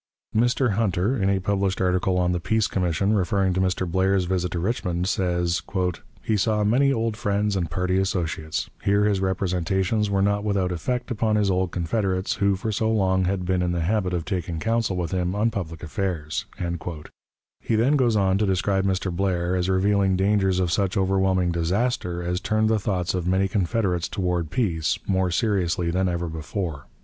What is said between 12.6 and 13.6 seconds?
so long had